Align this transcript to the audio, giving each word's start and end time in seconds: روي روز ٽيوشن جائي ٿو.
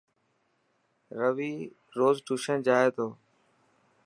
روي 1.21 1.53
روز 1.97 2.15
ٽيوشن 2.25 2.57
جائي 2.67 2.87
ٿو. 2.95 3.07